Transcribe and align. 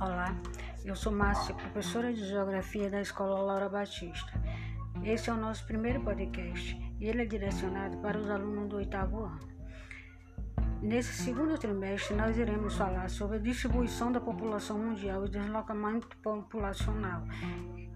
Olá, 0.00 0.34
eu 0.82 0.96
sou 0.96 1.12
Márcia, 1.12 1.54
professora 1.54 2.10
de 2.10 2.26
Geografia 2.26 2.88
da 2.88 3.02
Escola 3.02 3.38
Laura 3.38 3.68
Batista. 3.68 4.32
Esse 5.04 5.28
é 5.28 5.32
o 5.34 5.36
nosso 5.36 5.66
primeiro 5.66 6.00
podcast 6.00 6.74
e 6.98 7.06
ele 7.06 7.20
é 7.20 7.24
direcionado 7.26 7.98
para 7.98 8.16
os 8.16 8.30
alunos 8.30 8.70
do 8.70 8.76
oitavo 8.76 9.24
ano. 9.24 9.40
Nesse 10.80 11.12
segundo 11.12 11.58
trimestre, 11.58 12.16
nós 12.16 12.38
iremos 12.38 12.76
falar 12.76 13.10
sobre 13.10 13.36
a 13.36 13.40
distribuição 13.40 14.10
da 14.10 14.18
população 14.18 14.78
mundial 14.78 15.26
e 15.26 15.28
deslocamento 15.28 16.08
populacional. 16.22 17.22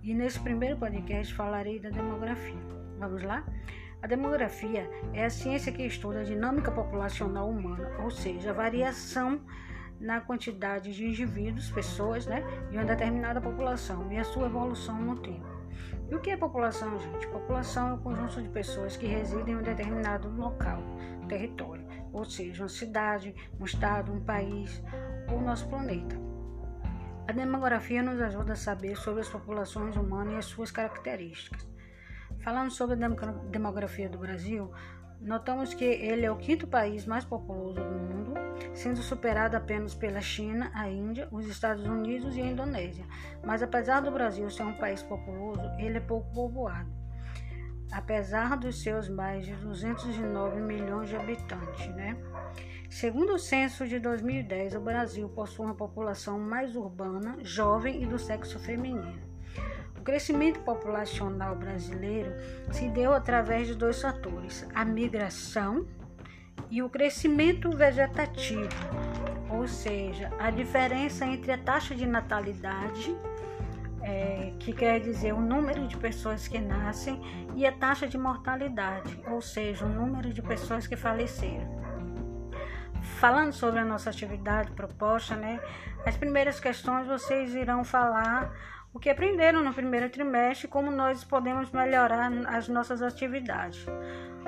E 0.00 0.14
nesse 0.14 0.38
primeiro 0.38 0.76
podcast 0.76 1.34
falarei 1.34 1.80
da 1.80 1.90
demografia. 1.90 2.62
Vamos 3.00 3.24
lá? 3.24 3.44
A 4.00 4.06
demografia 4.06 4.88
é 5.12 5.24
a 5.24 5.30
ciência 5.30 5.72
que 5.72 5.82
estuda 5.82 6.20
a 6.20 6.24
dinâmica 6.24 6.70
populacional 6.70 7.50
humana, 7.50 7.90
ou 8.04 8.08
seja, 8.12 8.50
a 8.50 8.54
variação 8.54 9.40
na 10.00 10.20
quantidade 10.20 10.94
de 10.94 11.04
indivíduos, 11.04 11.70
pessoas, 11.70 12.26
né, 12.26 12.42
de 12.70 12.76
uma 12.76 12.84
determinada 12.84 13.40
população 13.40 14.10
e 14.12 14.18
a 14.18 14.24
sua 14.24 14.46
evolução 14.46 15.00
no 15.00 15.18
tempo. 15.18 15.58
E 16.10 16.14
o 16.14 16.20
que 16.20 16.30
é 16.30 16.36
população, 16.36 16.98
gente? 16.98 17.26
População 17.28 17.90
é 17.90 17.92
o 17.94 17.98
conjunto 17.98 18.40
de 18.40 18.48
pessoas 18.48 18.96
que 18.96 19.06
residem 19.06 19.54
em 19.54 19.56
um 19.58 19.62
determinado 19.62 20.28
local, 20.30 20.82
território, 21.28 21.86
ou 22.12 22.24
seja, 22.24 22.62
uma 22.62 22.68
cidade, 22.68 23.34
um 23.60 23.64
estado, 23.64 24.12
um 24.12 24.20
país 24.20 24.82
ou 25.30 25.40
nosso 25.40 25.68
planeta. 25.68 26.16
A 27.28 27.32
demografia 27.32 28.02
nos 28.02 28.20
ajuda 28.22 28.54
a 28.54 28.56
saber 28.56 28.96
sobre 28.96 29.20
as 29.20 29.28
populações 29.28 29.96
humanas 29.96 30.32
e 30.32 30.36
as 30.38 30.44
suas 30.46 30.70
características. 30.70 31.68
Falando 32.40 32.70
sobre 32.70 33.04
a 33.04 33.08
demografia 33.50 34.08
do 34.08 34.16
Brasil, 34.16 34.72
notamos 35.20 35.74
que 35.74 35.84
ele 35.84 36.24
é 36.24 36.30
o 36.30 36.36
quinto 36.36 36.66
país 36.66 37.04
mais 37.04 37.26
populoso 37.26 37.74
do 37.74 37.98
mundo, 37.98 38.47
sendo 38.78 39.02
superado 39.02 39.56
apenas 39.56 39.92
pela 39.92 40.20
China, 40.20 40.70
a 40.72 40.88
Índia, 40.88 41.26
os 41.32 41.46
Estados 41.46 41.84
Unidos 41.84 42.36
e 42.36 42.40
a 42.40 42.46
Indonésia. 42.46 43.04
Mas 43.44 43.60
apesar 43.60 44.00
do 44.00 44.10
Brasil 44.12 44.48
ser 44.50 44.62
um 44.62 44.74
país 44.74 45.02
populoso, 45.02 45.62
ele 45.78 45.98
é 45.98 46.00
pouco 46.00 46.32
povoado. 46.32 46.88
Apesar 47.90 48.56
dos 48.56 48.80
seus 48.80 49.08
mais 49.08 49.44
de 49.44 49.54
209 49.54 50.60
milhões 50.60 51.08
de 51.08 51.16
habitantes, 51.16 51.88
né? 51.88 52.16
Segundo 52.88 53.34
o 53.34 53.38
censo 53.38 53.86
de 53.86 53.98
2010, 53.98 54.76
o 54.76 54.80
Brasil 54.80 55.28
possui 55.28 55.66
uma 55.66 55.74
população 55.74 56.38
mais 56.38 56.76
urbana, 56.76 57.36
jovem 57.42 58.02
e 58.02 58.06
do 58.06 58.18
sexo 58.18 58.60
feminino. 58.60 59.20
O 59.98 60.02
crescimento 60.02 60.60
populacional 60.60 61.56
brasileiro 61.56 62.32
se 62.70 62.88
deu 62.88 63.12
através 63.12 63.66
de 63.66 63.74
dois 63.74 64.00
fatores: 64.00 64.66
a 64.72 64.84
migração 64.84 65.86
e 66.70 66.82
o 66.82 66.88
crescimento 66.88 67.70
vegetativo, 67.70 68.68
ou 69.50 69.66
seja, 69.66 70.30
a 70.38 70.50
diferença 70.50 71.24
entre 71.24 71.52
a 71.52 71.58
taxa 71.58 71.94
de 71.94 72.06
natalidade, 72.06 73.16
é, 74.02 74.52
que 74.58 74.72
quer 74.72 75.00
dizer 75.00 75.32
o 75.34 75.40
número 75.40 75.86
de 75.86 75.96
pessoas 75.96 76.46
que 76.48 76.58
nascem, 76.58 77.20
e 77.54 77.66
a 77.66 77.72
taxa 77.72 78.06
de 78.06 78.16
mortalidade, 78.16 79.20
ou 79.28 79.40
seja, 79.40 79.84
o 79.84 79.88
número 79.88 80.32
de 80.32 80.42
pessoas 80.42 80.86
que 80.86 80.96
faleceram. 80.96 81.78
Falando 83.18 83.52
sobre 83.52 83.80
a 83.80 83.84
nossa 83.84 84.10
atividade 84.10 84.70
proposta, 84.72 85.34
né, 85.34 85.60
as 86.06 86.16
primeiras 86.16 86.60
questões 86.60 87.06
vocês 87.06 87.54
irão 87.54 87.84
falar 87.84 88.52
o 88.92 88.98
que 88.98 89.10
aprenderam 89.10 89.62
no 89.62 89.74
primeiro 89.74 90.08
trimestre 90.08 90.68
como 90.68 90.90
nós 90.90 91.24
podemos 91.24 91.70
melhorar 91.70 92.30
as 92.46 92.68
nossas 92.68 93.02
atividades. 93.02 93.86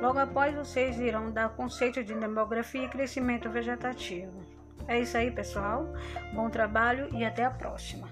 Logo 0.00 0.18
após, 0.18 0.54
vocês 0.54 0.98
irão 0.98 1.30
dar 1.30 1.50
conceito 1.50 2.02
de 2.02 2.14
demografia 2.14 2.84
e 2.84 2.88
crescimento 2.88 3.48
vegetativo. 3.48 4.32
É 4.86 4.98
isso 4.98 5.16
aí, 5.16 5.30
pessoal. 5.30 5.86
Bom 6.34 6.50
trabalho 6.50 7.08
e 7.14 7.24
até 7.24 7.44
a 7.44 7.50
próxima. 7.50 8.08